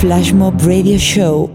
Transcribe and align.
Flash 0.00 0.32
Mob 0.32 0.62
Radio 0.62 0.96
Show. 0.96 1.50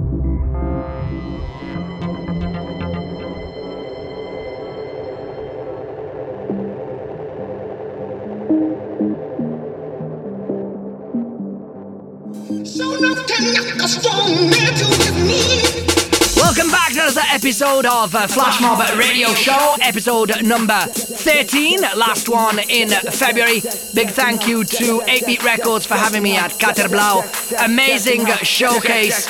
Welcome 16.36 16.70
back 16.70 16.93
to 16.93 17.02
another 17.02 17.21
episode 17.32 17.88
of 17.88 18.14
uh, 18.14 18.27
Flash 18.27 18.62
Mob 18.62 18.77
Radio 19.00 19.30
Show, 19.30 19.75
episode 19.82 20.43
number 20.43 20.86
13, 21.26 21.82
last 21.98 22.30
one 22.30 22.60
in 22.70 22.89
February. 22.89 23.60
Big 23.96 24.10
thank 24.14 24.48
you 24.48 24.64
to 24.64 25.02
8-Beat 25.10 25.44
Records 25.44 25.84
for 25.84 25.96
having 25.96 26.21
me 26.21 26.38
at 26.38 26.52
Katerblau. 26.62 27.25
Amazing 27.66 28.28
showcase. 28.44 29.25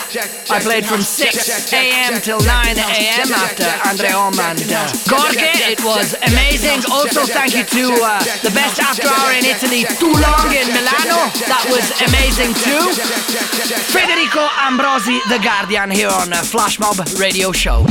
I 0.52 0.60
played 0.60 0.86
from 0.86 1.00
6 1.00 1.72
a.m. 1.72 2.20
till 2.20 2.42
9 2.44 2.78
a.m. 2.78 3.32
after 3.32 3.72
Andre 3.88 4.12
Om 4.12 4.38
and 4.44 4.60
uh, 4.76 4.92
Gorge. 5.08 5.40
It 5.72 5.80
was 5.86 6.16
amazing. 6.28 6.84
Also, 6.92 7.24
thank 7.24 7.56
you 7.56 7.64
to 7.64 7.86
uh, 8.04 8.20
the 8.44 8.52
best 8.52 8.76
after 8.84 9.08
hour 9.08 9.32
in 9.32 9.46
Italy, 9.48 9.88
Too 9.96 10.12
Long 10.20 10.52
in 10.52 10.68
Milano. 10.76 11.32
That 11.48 11.64
was 11.72 11.96
amazing 12.12 12.52
too. 12.60 12.92
Federico 13.88 14.44
Ambrosi, 14.68 15.24
The 15.32 15.40
Guardian, 15.40 15.92
here 15.92 16.12
on 16.12 16.32
Flash 16.44 16.78
Mob 16.78 17.00
Radio 17.18 17.54
Show. 17.54 17.88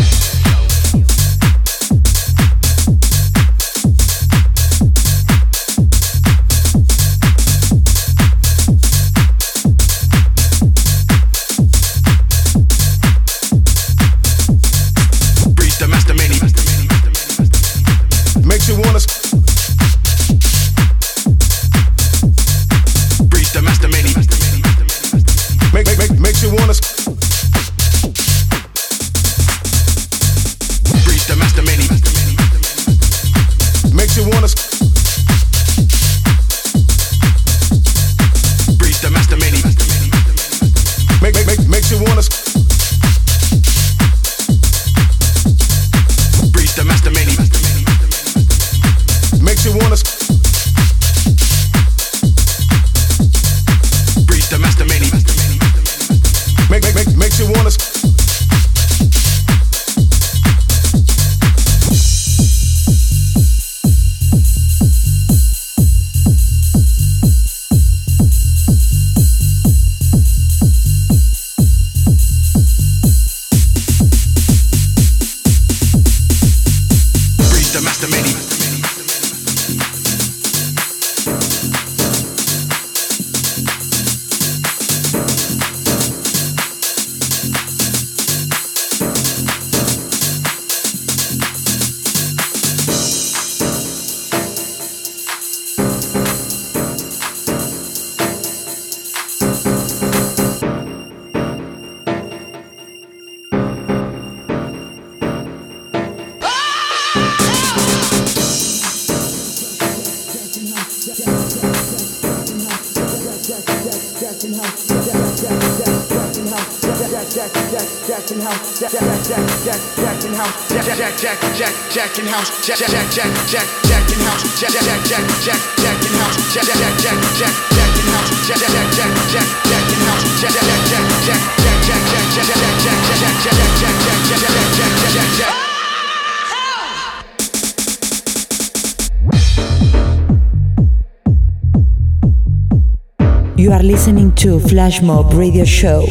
You 143.57 143.73
are 143.73 143.83
listening 143.83 144.35
to 144.37 144.59
Flash 144.59 145.03
Mob 145.03 145.35
Radio 145.35 145.65
Show. 145.67 146.07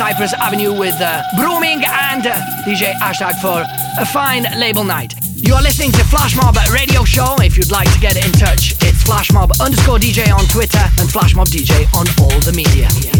Cypress 0.00 0.32
Avenue 0.32 0.72
with 0.72 0.98
uh, 0.98 1.22
Brooming 1.36 1.84
and 1.84 2.26
uh, 2.26 2.32
DJ 2.64 2.94
Hashtag 2.94 3.38
for 3.38 3.62
a 4.00 4.06
fine 4.06 4.46
label 4.58 4.82
night. 4.82 5.12
You 5.34 5.52
are 5.52 5.62
listening 5.62 5.92
to 5.92 6.02
Flash 6.04 6.34
Mob 6.36 6.56
Radio 6.72 7.04
Show. 7.04 7.36
If 7.42 7.58
you'd 7.58 7.70
like 7.70 7.92
to 7.92 8.00
get 8.00 8.16
in 8.16 8.32
touch, 8.32 8.72
it's 8.80 9.04
Flashmob 9.04 9.60
underscore 9.60 9.98
DJ 9.98 10.34
on 10.34 10.46
Twitter 10.46 10.78
and 10.78 11.06
Flashmob 11.06 11.48
DJ 11.48 11.84
on 11.94 12.06
all 12.18 12.40
the 12.40 12.52
media. 12.56 13.19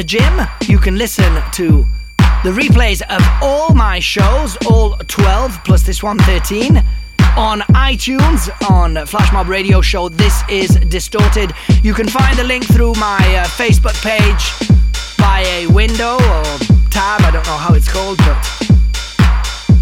the 0.00 0.04
gym, 0.04 0.40
you 0.66 0.78
can 0.78 0.96
listen 0.96 1.30
to 1.52 1.84
the 2.42 2.50
replays 2.52 3.02
of 3.02 3.22
all 3.42 3.74
my 3.74 3.98
shows, 3.98 4.56
all 4.66 4.96
12 4.96 5.62
plus 5.62 5.82
this 5.82 6.02
one 6.02 6.16
13 6.20 6.82
on 7.36 7.60
iTunes 7.90 8.48
on 8.70 8.94
Flashmob 8.94 9.46
Radio 9.46 9.82
Show. 9.82 10.08
This 10.08 10.42
is 10.48 10.70
Distorted. 10.88 11.52
You 11.82 11.92
can 11.92 12.08
find 12.08 12.38
the 12.38 12.44
link 12.44 12.64
through 12.64 12.94
my 12.94 13.18
uh, 13.18 13.44
Facebook 13.44 13.92
page 14.00 14.42
by 15.18 15.40
a 15.40 15.66
window 15.66 16.14
or 16.14 16.44
tab, 16.88 17.20
I 17.20 17.30
don't 17.30 17.44
know 17.44 17.58
how 17.58 17.74
it's 17.74 17.92
called, 17.92 18.16
but 18.24 18.40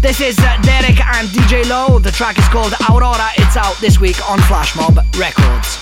this 0.01 0.19
is 0.19 0.37
uh, 0.39 0.57
Derek 0.63 0.99
and 0.99 1.29
DjLo. 1.29 2.03
The 2.03 2.11
track 2.11 2.37
is 2.37 2.47
called 2.49 2.73
Aurora. 2.89 3.29
It's 3.37 3.55
out 3.55 3.77
this 3.77 4.01
week 4.01 4.19
on 4.29 4.39
Flashmob 4.39 4.97
Records. 5.17 5.78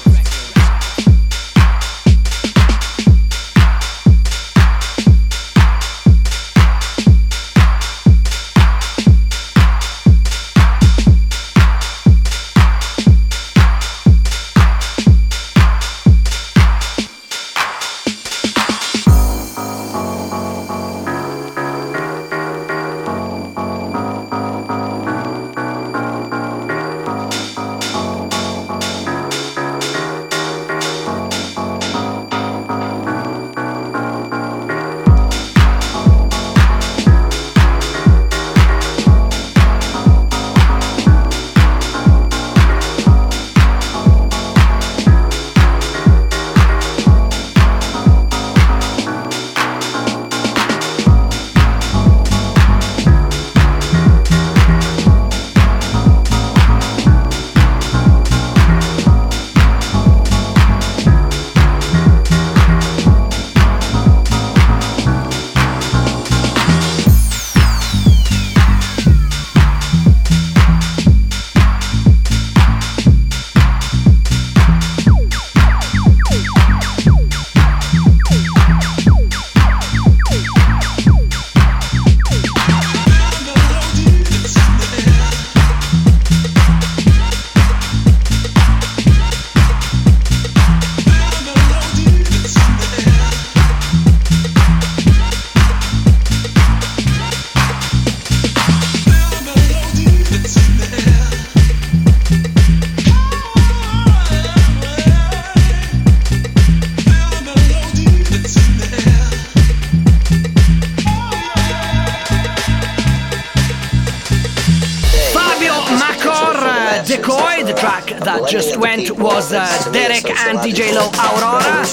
DjLo 119.48 121.08
Aurora. 121.24 121.88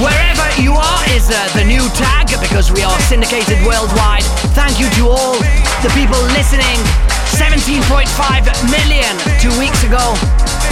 Wherever 0.00 0.48
you 0.56 0.72
are 0.72 1.02
is 1.12 1.28
uh, 1.28 1.36
the 1.52 1.64
new 1.68 1.84
tag 1.92 2.32
because 2.40 2.72
we 2.72 2.80
are 2.80 2.96
syndicated 3.12 3.60
worldwide. 3.60 4.24
Thank 4.56 4.80
you 4.80 4.88
to 4.96 5.12
all 5.12 5.36
the 5.84 5.92
people 5.92 6.16
listening. 6.32 6.80
17.5 7.36 8.08
million 8.72 9.12
two 9.36 9.52
weeks 9.60 9.84
ago 9.84 10.00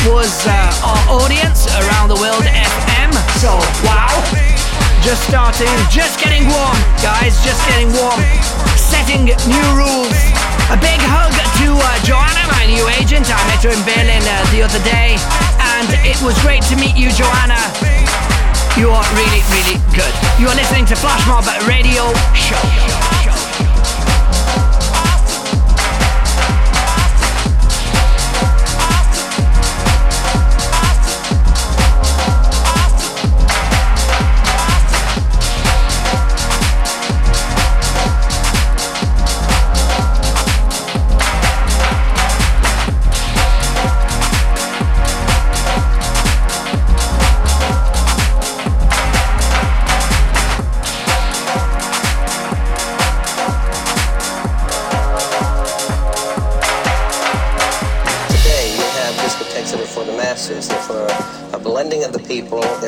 was 0.09 0.33
uh, 0.49 0.89
our 0.89 1.21
audience 1.21 1.69
around 1.85 2.09
the 2.09 2.17
world 2.17 2.49
FM. 2.49 3.13
So, 3.37 3.53
wow. 3.85 4.09
Just 5.05 5.29
starting, 5.29 5.69
just 5.93 6.17
getting 6.17 6.49
warm, 6.49 6.81
guys, 7.05 7.37
just 7.45 7.61
getting 7.69 7.93
warm. 7.93 8.17
Setting 8.81 9.29
new 9.29 9.69
rules. 9.77 10.17
A 10.73 10.81
big 10.81 11.01
hug 11.05 11.33
to 11.61 11.69
uh, 11.77 11.89
Joanna, 12.09 12.45
my 12.57 12.65
new 12.65 12.89
agent. 12.97 13.29
I 13.29 13.37
met 13.53 13.61
her 13.65 13.73
in 13.73 13.85
Berlin 13.85 14.25
uh, 14.25 14.49
the 14.49 14.65
other 14.65 14.81
day 14.85 15.17
and 15.79 15.89
it 16.05 16.21
was 16.23 16.37
great 16.43 16.63
to 16.65 16.75
meet 16.77 16.97
you, 16.97 17.09
Joanna. 17.11 17.59
You 18.77 18.91
are 18.91 19.07
really, 19.15 19.43
really 19.55 19.79
good. 19.95 20.13
You 20.41 20.49
are 20.49 20.57
listening 20.57 20.87
to 20.87 20.97
Flash 20.97 21.23
Flashmob 21.23 21.69
Radio 21.69 22.13
Show. 22.35 23.08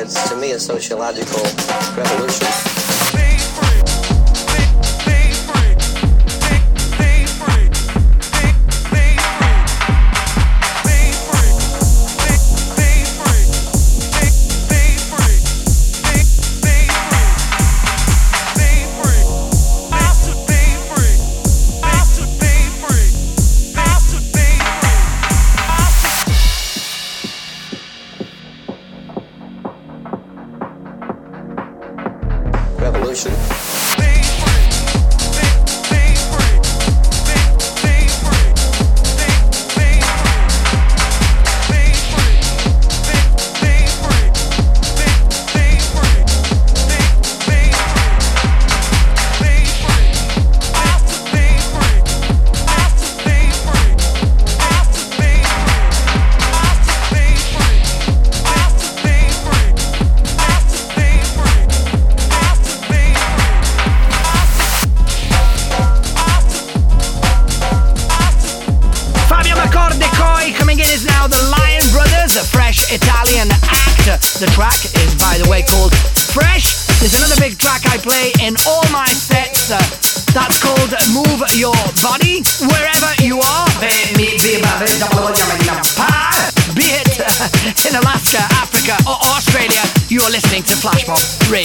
Sociological 0.01 0.29
to 0.29 0.35
me 0.35 0.51
a 0.51 0.59
sociological 0.59 1.43
by 1.95 2.03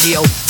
Radio 0.06 0.45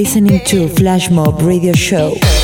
listening 0.00 0.42
to 0.46 0.66
Flash 0.66 1.10
Mob 1.10 1.42
Radio 1.42 1.74
Show. 1.74 2.39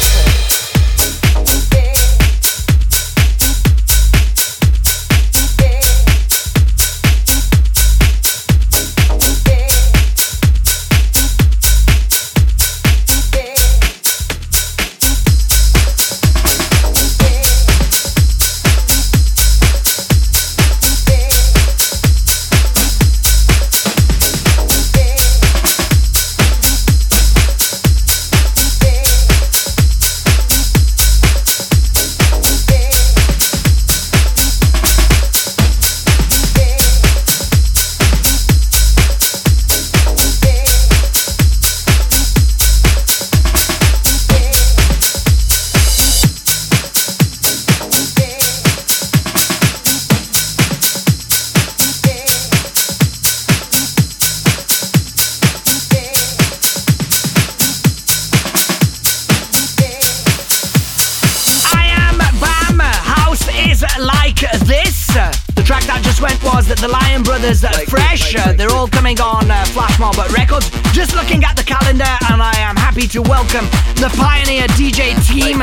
Was 66.56 66.68
the 66.68 66.88
Lion 66.88 67.22
Brothers 67.22 67.64
uh, 67.64 67.70
Fresh. 67.86 68.34
Uh, 68.34 68.54
They're 68.54 68.72
all 68.72 68.88
coming 68.88 69.20
on 69.20 69.50
uh, 69.50 69.62
Flash 69.76 69.98
Mob 70.00 70.16
Records. 70.32 70.70
Just 70.96 71.14
looking 71.14 71.44
at 71.44 71.54
the 71.54 71.62
calendar, 71.62 72.08
and 72.32 72.40
I 72.40 72.56
am 72.56 72.76
happy 72.76 73.06
to 73.08 73.20
welcome 73.20 73.66
the 74.00 74.08
Pioneer 74.16 74.64
DJ 74.72 75.12
team 75.28 75.58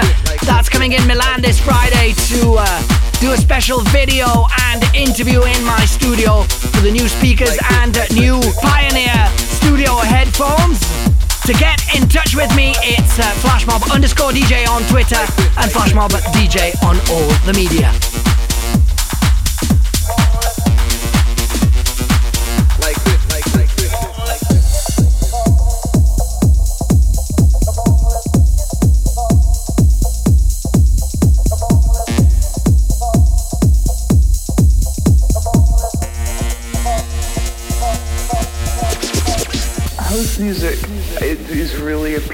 that's 0.45 0.69
coming 0.69 0.91
in 0.91 1.01
Milan 1.07 1.41
this 1.41 1.59
Friday 1.59 2.13
to 2.29 2.61
uh, 2.61 2.67
do 3.17 3.31
a 3.31 3.37
special 3.37 3.81
video 3.89 4.45
and 4.69 4.83
interview 4.93 5.41
in 5.41 5.65
my 5.65 5.83
studio 5.85 6.43
for 6.43 6.81
the 6.85 6.91
new 6.91 7.09
speakers 7.09 7.57
and 7.81 7.97
new 8.13 8.37
Pioneer 8.61 9.17
studio 9.57 9.97
headphones. 9.97 10.77
To 11.49 11.53
get 11.57 11.81
in 11.97 12.07
touch 12.07 12.35
with 12.35 12.53
me, 12.55 12.77
it's 12.85 13.17
uh, 13.17 13.25
flashmob 13.41 13.81
underscore 13.91 14.29
DJ 14.29 14.69
on 14.69 14.83
Twitter 14.93 15.25
and 15.57 15.71
flashmob 15.73 16.13
DJ 16.37 16.77
on 16.85 17.01
all 17.09 17.33
the 17.49 17.53
media. 17.57 17.89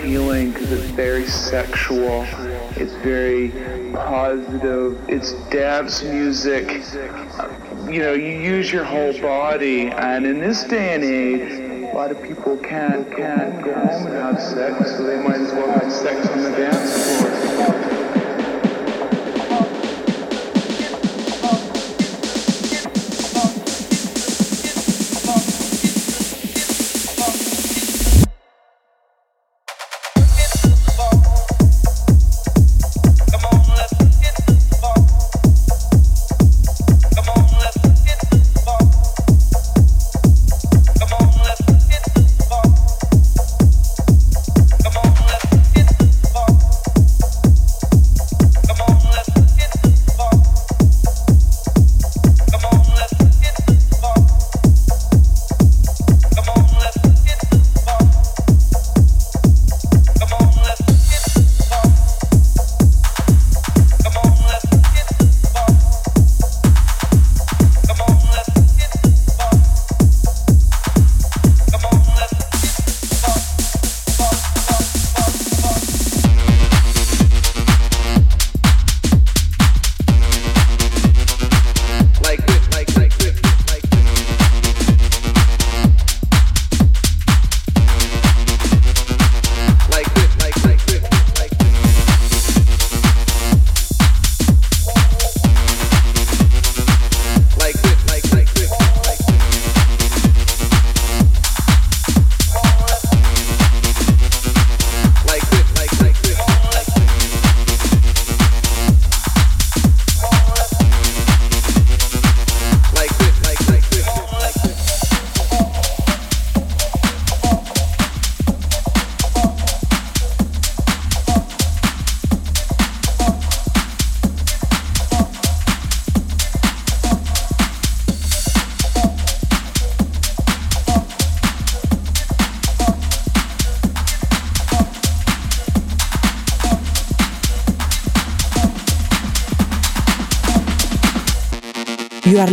Appealing 0.10 0.52
because 0.52 0.72
it's 0.72 0.90
very 0.92 1.28
sexual. 1.28 2.26
It's 2.76 2.94
very 3.04 3.52
positive. 3.94 5.08
It's 5.08 5.34
dance 5.52 6.02
music. 6.02 6.84
You 7.88 8.00
know, 8.00 8.14
you 8.14 8.40
use 8.40 8.72
your 8.72 8.84
whole 8.84 9.14
body, 9.22 9.90
and 9.90 10.26
in 10.26 10.40
this 10.40 10.64
day 10.64 10.96
and 10.96 11.04
age, 11.04 11.92
a 11.92 11.96
lot 11.96 12.10
of 12.10 12.24
people 12.24 12.58
can't 12.58 13.16
can't 13.16 13.64
go 13.64 13.72
home 13.72 14.08
and 14.08 14.16
have 14.16 14.42
sex, 14.42 14.98
so 14.98 15.04
they 15.04 15.22
might 15.22 15.42
as 15.42 15.52
well 15.54 15.80
have 15.80 15.92
sex 15.92 16.28
on 16.28 16.42
the 16.42 16.52
dance 16.58 17.20
floor. 17.20 17.99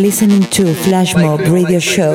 Listening 0.07 0.43
to 0.43 0.73
Flash 0.73 1.17
Mob 1.17 1.41
Radio 1.41 1.81
Show. 1.81 2.15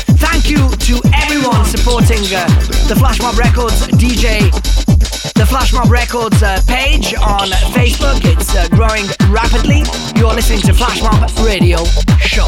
Thank 0.21 0.49
you 0.49 0.69
to 0.69 1.01
everyone 1.13 1.65
supporting 1.65 2.19
uh, 2.33 2.45
the 2.87 2.95
Flash 2.95 3.19
Mob 3.19 3.37
Records 3.37 3.87
DJ, 3.87 4.51
the 5.33 5.45
Flash 5.45 5.73
Mob 5.73 5.89
Records 5.89 6.43
uh, 6.43 6.61
page 6.67 7.15
on 7.15 7.47
Facebook. 7.73 8.21
It's 8.23 8.55
uh, 8.55 8.67
growing 8.69 9.05
rapidly. 9.33 9.81
You're 10.15 10.33
listening 10.33 10.61
to 10.61 10.73
Flash 10.73 11.01
Mob 11.01 11.29
Radio 11.43 11.83
Show. 12.19 12.47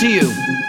to 0.00 0.08
you. 0.08 0.59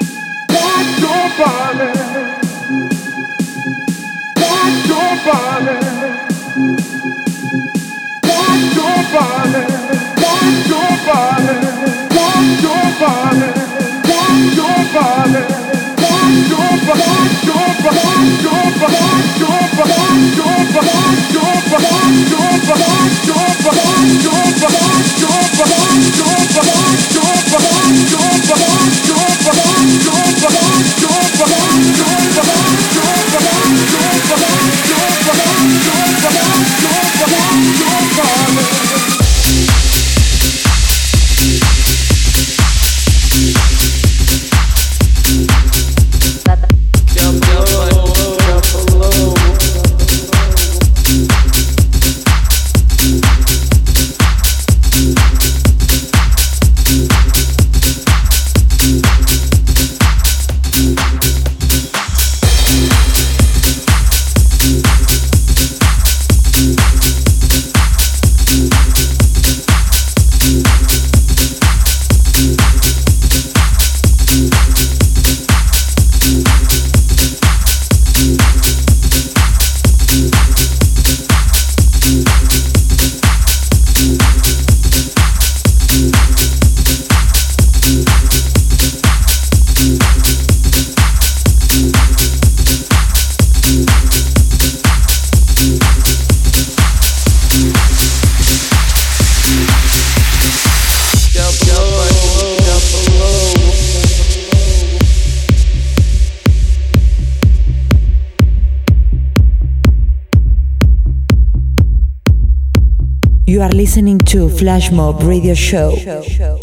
Listening 113.81 114.19
to 114.19 114.47
Flash 114.47 114.91
Mob 114.91 115.23
Radio 115.23 115.55
Show. 115.55 116.60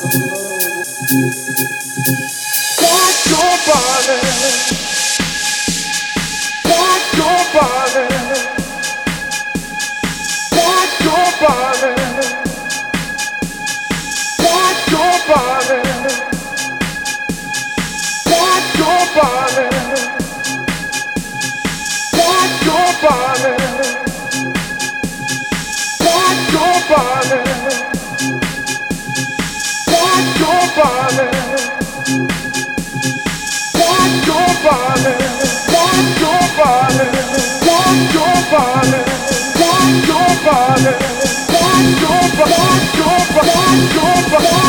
Bye. 44.28 44.66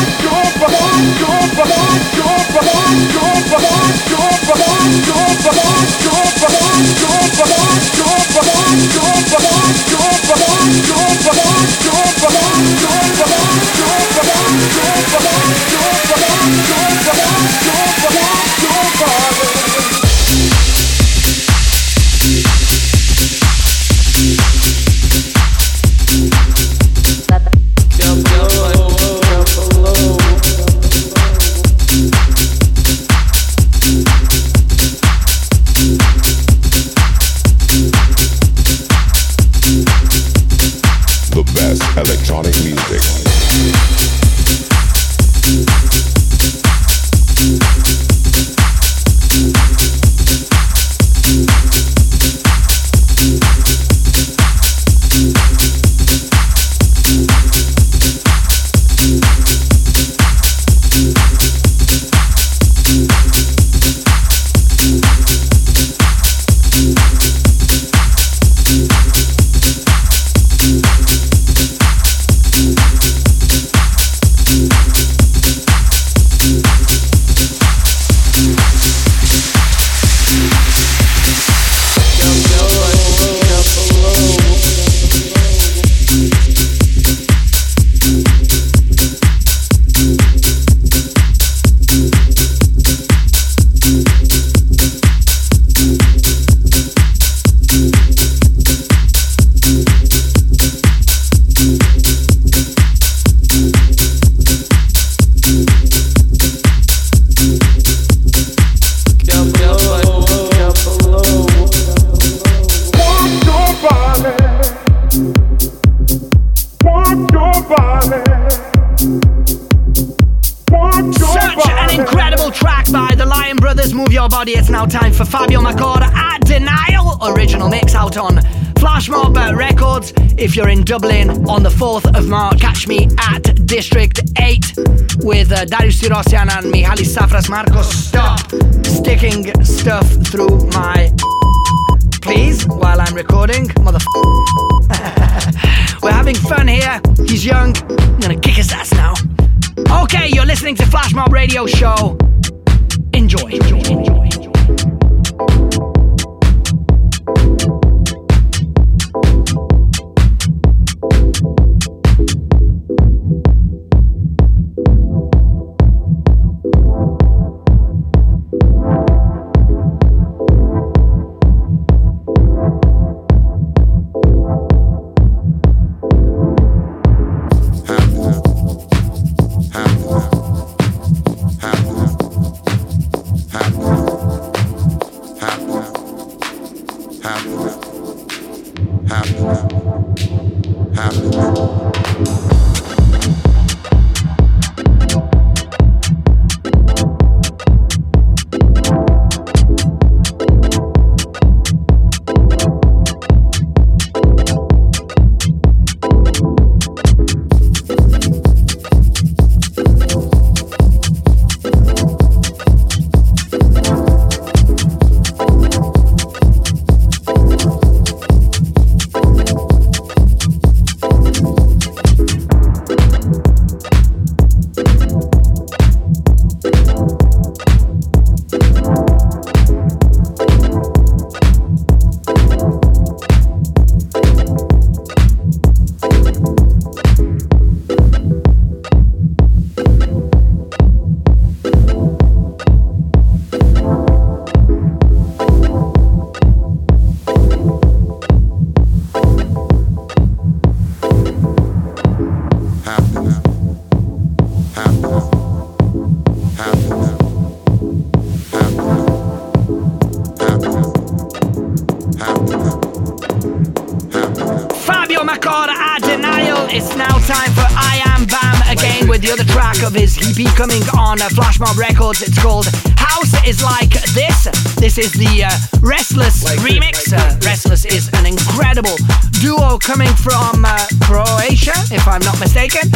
With 269.18 269.26
the 269.26 269.32
other 269.34 269.50
track 269.50 269.82
of 269.82 269.94
his 269.94 270.14
EP 270.14 270.46
coming 270.54 270.82
on 270.94 271.20
uh, 271.20 271.28
Flash 271.30 271.58
Mob 271.58 271.76
Records. 271.76 272.22
It's 272.22 272.38
called 272.40 272.66
House 272.94 273.34
is 273.42 273.64
Like 273.64 273.90
This. 274.14 274.46
This 274.78 274.96
is 274.96 275.10
the 275.10 275.42
uh, 275.42 275.50
Ressless 275.82 276.46
remix. 276.62 277.10
Uh, 277.10 277.18
Ressless 277.42 277.82
is 277.84 278.06
an 278.14 278.26
incredible 278.26 278.94
duo 279.42 279.76
coming 279.78 280.14
from 280.22 280.62
uh, 280.62 280.86
Croatia, 281.02 281.74
if 281.90 282.06
I'm 282.06 282.22
not 282.22 282.38
mistaken. 282.38 282.86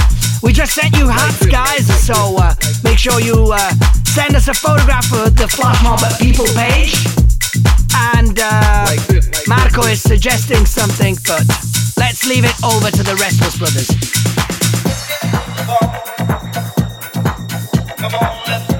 We 0.45 0.53
just 0.53 0.79
sent 0.79 0.95
you 0.95 1.09
hats, 1.09 1.45
guys, 1.47 1.91
so 2.07 2.39
uh, 2.39 2.55
make 2.85 2.99
sure 2.99 3.19
you 3.19 3.51
uh, 3.51 3.59
send 4.07 4.37
us 4.37 4.47
a 4.47 4.55
photograph 4.55 5.11
of 5.11 5.35
the 5.35 5.49
Flash 5.49 5.83
Mob 5.83 5.99
People 6.23 6.47
page. 6.55 6.95
And 8.15 8.39
uh, 8.39 8.87
Marco 9.49 9.83
is 9.91 10.01
suggesting 10.01 10.67
something, 10.67 11.17
but 11.27 11.43
let's 11.99 12.25
leave 12.29 12.45
it 12.45 12.55
over 12.63 12.93
to 12.95 13.03
the 13.03 13.19
Ressless 13.19 13.59
Brothers. 13.59 14.62
House 18.11 18.72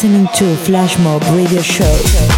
listening 0.00 0.28
to 0.28 0.56
Flash 0.58 0.96
Mob 1.00 1.20
Radio 1.34 1.60
Show. 1.60 2.37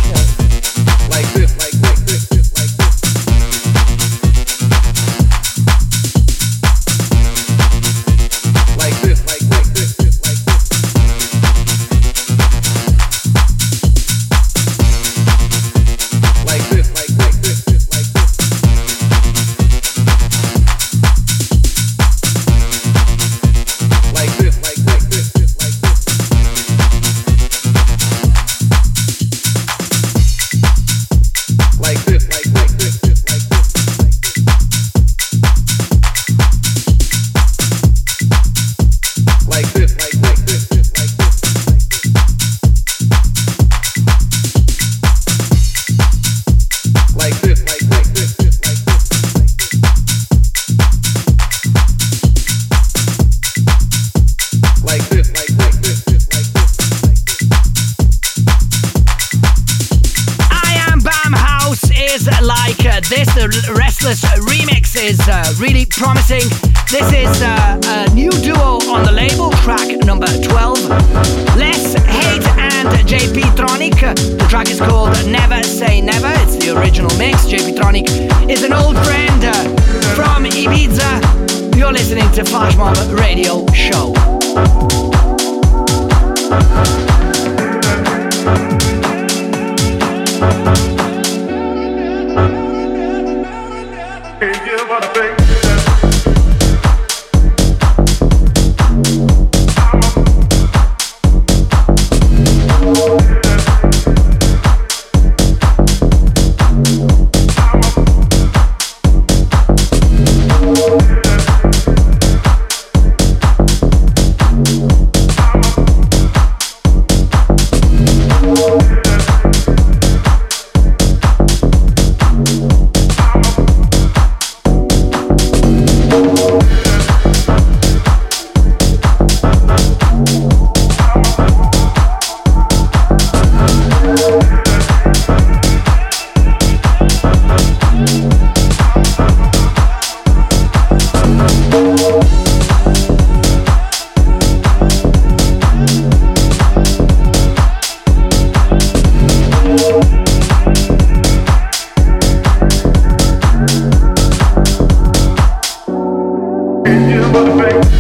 perfect. 157.33 158.00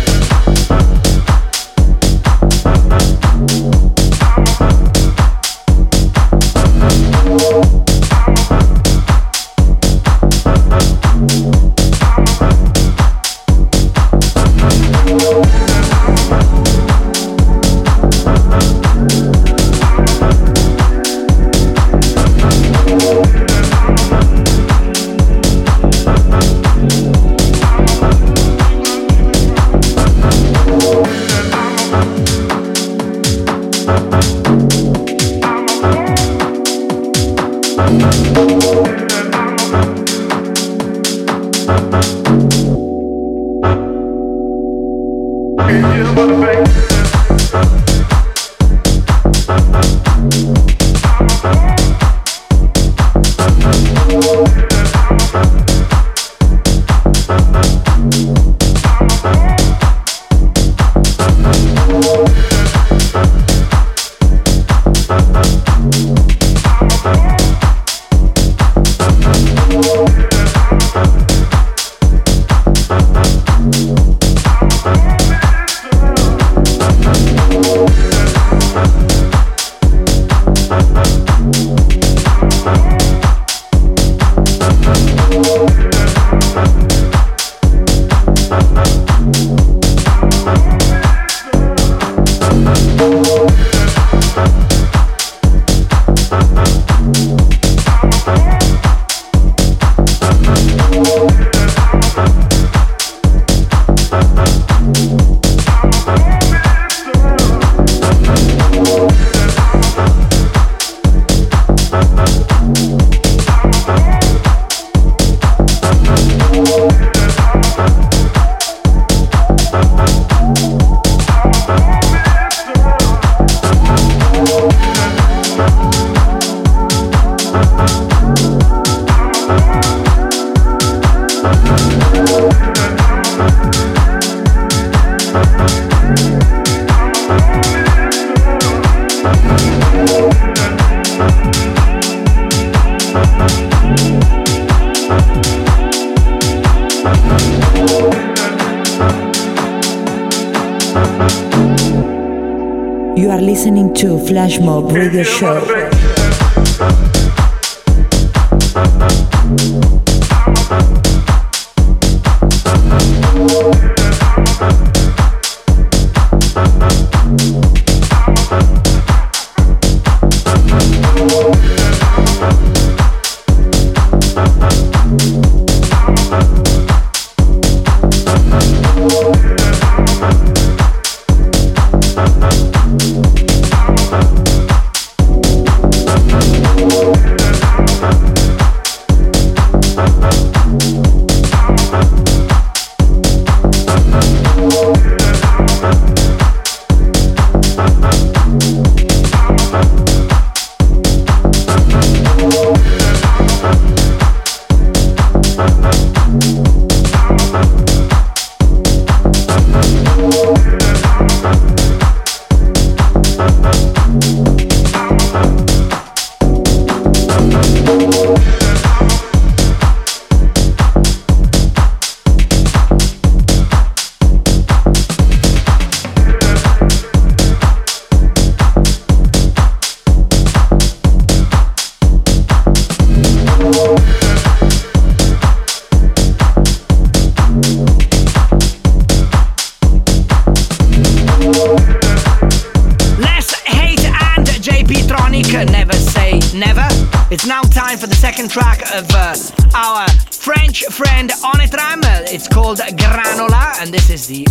Listening 153.61 153.93
to 153.93 154.19
Flash 154.19 154.59
Mob 154.59 154.91
Radio 154.91 155.23
Show. 155.23 157.10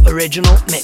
Original 0.07 0.53
mix. 0.69 0.78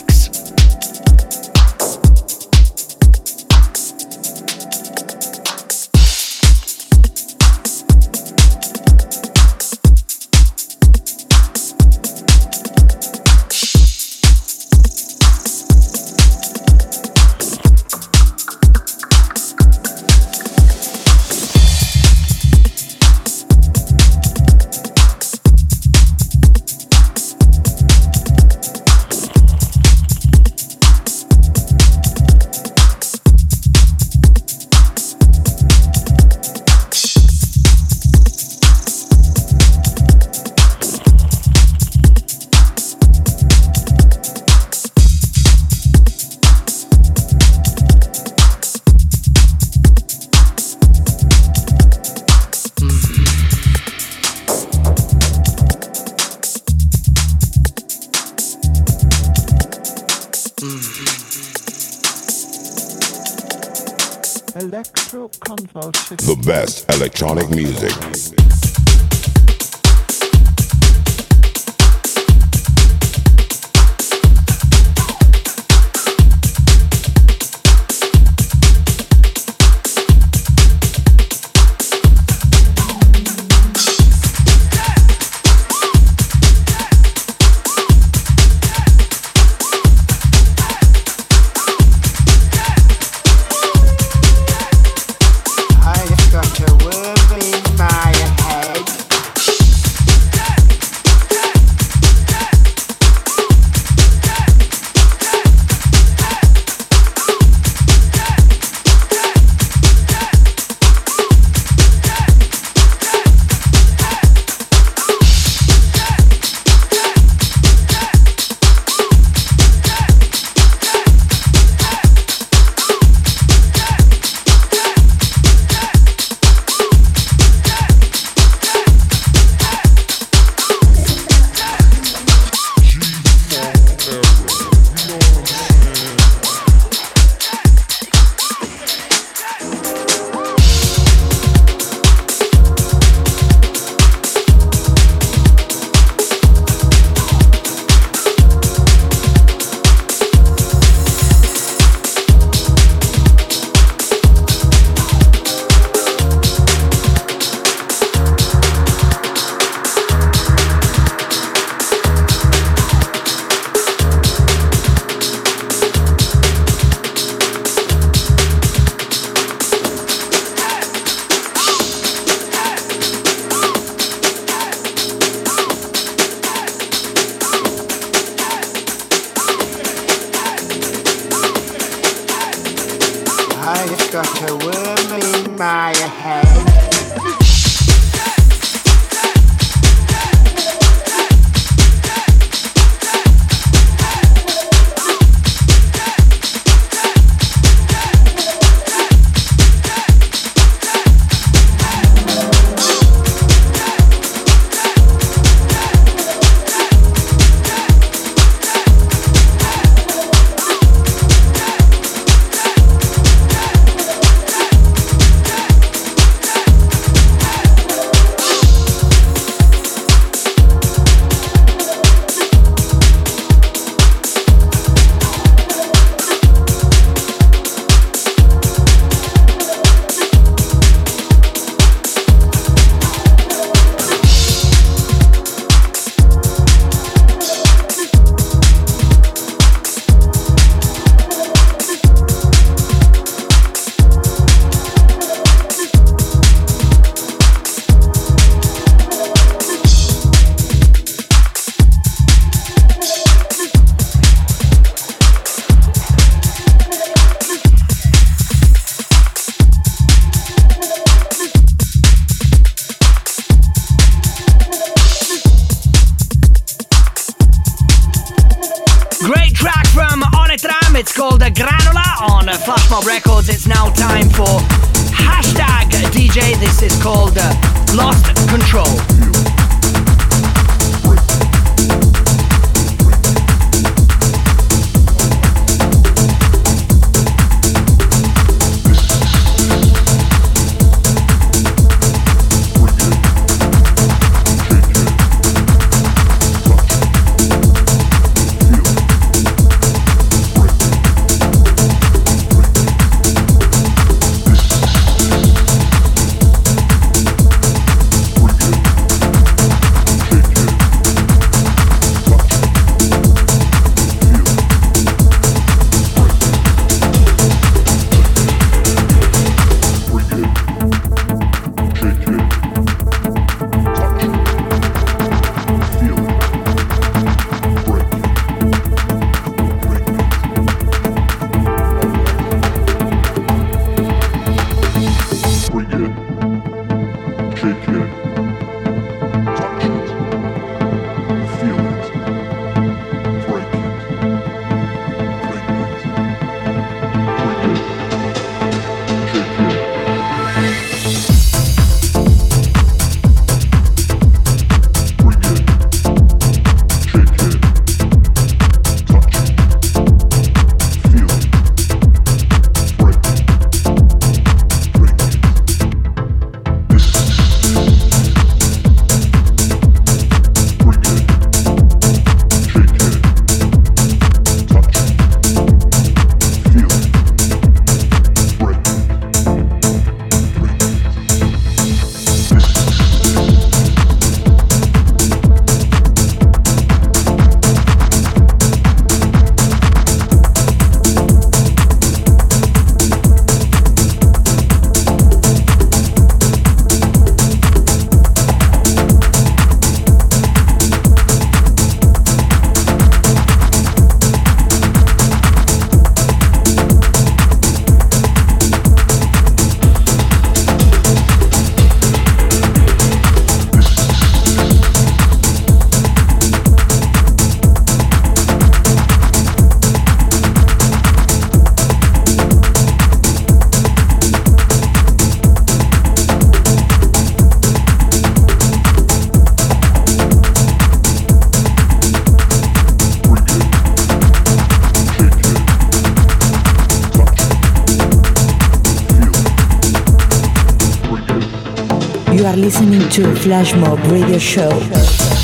To 443.16 443.34
Flash 443.34 443.74
Mob 443.76 443.97
Radio 444.11 444.38
Show. 444.38 445.34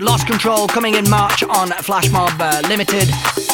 Lost 0.00 0.26
Control 0.26 0.66
coming 0.66 0.94
in 0.94 1.08
March 1.08 1.42
on 1.42 1.68
Flash 1.68 2.10
Mob 2.10 2.32
uh, 2.40 2.62
Limited. 2.68 3.08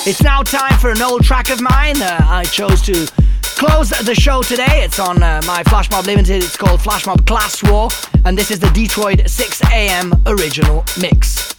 It's 0.06 0.22
now 0.22 0.42
time 0.42 0.78
for 0.78 0.90
an 0.90 1.02
old 1.02 1.24
track 1.24 1.50
of 1.50 1.60
mine. 1.60 2.00
Uh, 2.00 2.18
I 2.22 2.44
chose 2.44 2.80
to 2.82 3.06
close 3.40 3.90
the 3.90 4.14
show 4.14 4.42
today. 4.42 4.82
It's 4.84 4.98
on 4.98 5.22
uh, 5.22 5.42
my 5.46 5.62
Flash 5.64 5.90
Mob 5.90 6.06
Limited. 6.06 6.42
It's 6.42 6.56
called 6.56 6.80
Flash 6.80 7.06
Mob 7.06 7.26
Class 7.26 7.62
War, 7.62 7.88
and 8.24 8.36
this 8.36 8.50
is 8.50 8.58
the 8.58 8.70
Detroit 8.70 9.28
6 9.28 9.62
AM 9.70 10.12
original 10.26 10.84
mix. 11.00 11.53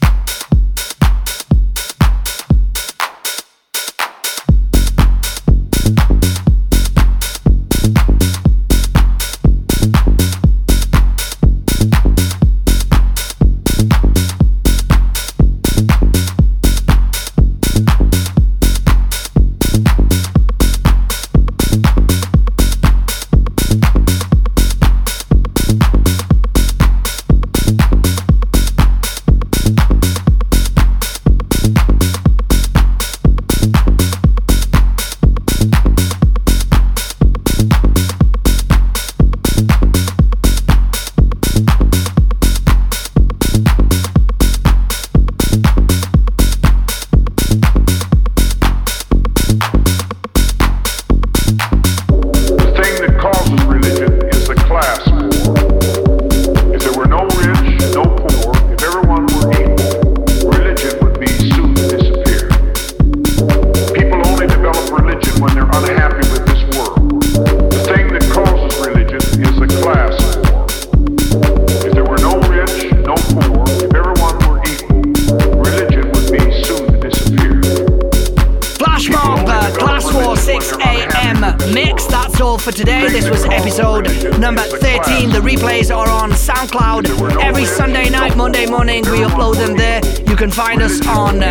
Us 90.96 91.08
on 91.08 91.44
uh, 91.44 91.50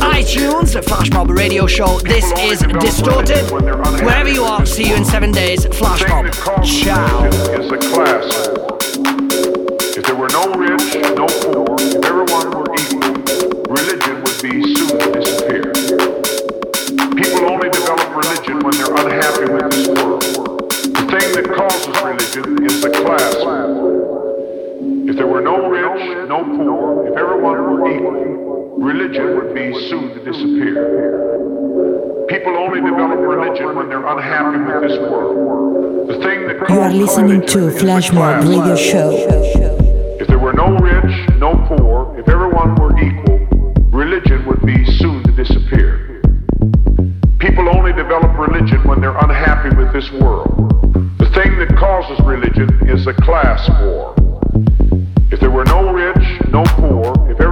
iTunes, 0.00 0.82
Flash 0.84 1.10
Mob 1.10 1.30
Radio 1.30 1.66
Show. 1.66 1.98
This 2.00 2.24
is 2.38 2.60
Distorted. 2.80 3.50
Wherever 3.50 4.28
you 4.28 4.44
are, 4.44 4.64
see 4.66 4.88
you 4.88 4.94
in 4.94 5.04
seven 5.04 5.30
days. 5.32 5.66
Flash 5.66 6.02
Mob. 6.08 6.32
Ciao. 6.64 7.24
Is 7.24 7.70
a 7.70 7.78
class. 7.78 8.48
If 9.96 10.04
there 10.04 10.16
were 10.16 10.28
no 10.28 10.52
rich, 10.54 10.94
no 11.16 11.26
poor, 11.26 11.76
if 11.78 12.04
everyone 12.04 12.50
were 12.50 12.74
equal, 12.74 13.12
religion 13.68 14.22
would 14.22 14.42
be 14.42 14.74
soon 14.74 14.98
to 14.98 15.12
disappear. 15.12 15.72
People 17.14 17.50
only 17.50 17.68
develop 17.70 18.08
religion 18.16 18.58
when 18.60 18.74
they're 18.74 18.94
unhappy 18.94 19.52
with 19.52 19.70
this 19.70 19.88
world. 19.88 20.22
The 20.22 21.04
thing 21.10 21.28
that 21.36 21.52
causes 21.54 22.02
religion 22.02 22.64
is 22.64 22.80
the 22.80 22.90
class. 22.90 23.36
If 25.08 25.16
there 25.16 25.26
were 25.26 25.42
no 25.42 25.68
rich, 25.68 26.28
no 26.28 26.42
poor, 26.42 27.06
if 27.08 27.16
everyone 27.18 27.58
were 27.60 27.92
equal, 27.92 28.61
religion 28.78 29.36
would 29.36 29.54
be 29.54 29.72
soon 29.88 30.14
to 30.14 30.24
disappear. 30.24 32.26
People 32.28 32.56
only 32.56 32.80
develop 32.80 33.18
religion 33.18 33.74
when 33.76 33.88
they're 33.88 34.06
unhappy 34.06 34.58
with 34.58 34.88
this 34.90 34.98
world. 34.98 36.08
The 36.08 36.14
thing 36.14 36.46
that 36.48 36.56
You 36.68 36.80
are 36.80 36.88
causes 36.88 36.98
listening 36.98 37.46
to 37.46 37.58
religion 37.58 37.76
is 37.76 37.82
Flash 37.82 38.12
Mob. 38.12 38.44
Radio 38.44 38.76
Show. 38.76 39.10
If 40.20 40.26
there 40.28 40.38
were 40.38 40.52
no 40.54 40.76
rich, 40.78 41.38
no 41.38 41.54
poor, 41.68 42.18
if 42.18 42.28
everyone 42.28 42.74
were 42.76 42.96
equal, 42.98 43.38
religion 43.90 44.44
would 44.46 44.64
be 44.64 44.84
soon 44.92 45.22
to 45.24 45.32
disappear. 45.32 46.20
People 47.38 47.68
only 47.68 47.92
develop 47.92 48.36
religion 48.38 48.82
when 48.86 49.00
they're 49.00 49.16
unhappy 49.18 49.74
with 49.76 49.92
this 49.92 50.10
world. 50.12 51.18
The 51.18 51.28
thing 51.34 51.58
that 51.58 51.76
causes 51.76 52.18
religion 52.24 52.68
is 52.88 53.06
a 53.06 53.14
class 53.14 53.68
war. 53.80 54.14
If 55.30 55.40
there 55.40 55.50
were 55.50 55.64
no 55.64 55.92
rich, 55.92 56.40
no 56.50 56.62
poor, 56.64 57.12
if 57.30 57.40
everyone 57.40 57.51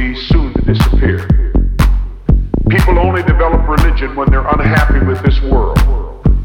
be 0.00 0.14
soon 0.14 0.54
to 0.54 0.62
disappear. 0.62 1.28
People 2.70 2.98
only 2.98 3.22
develop 3.24 3.68
religion 3.68 4.16
when 4.16 4.30
they're 4.30 4.46
unhappy 4.46 5.04
with 5.04 5.22
this 5.22 5.38
world. 5.42 5.76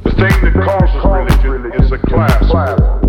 The 0.03 0.11
thing 0.11 0.35
that 0.43 0.53
causes 0.61 1.05
religion 1.05 1.71
is 1.81 1.89
a 1.93 1.97
class 1.97 2.51
war. 2.51 3.04